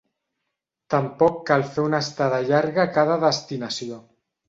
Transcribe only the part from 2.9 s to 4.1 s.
cada destinació.